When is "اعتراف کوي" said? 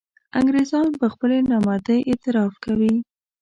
2.09-2.93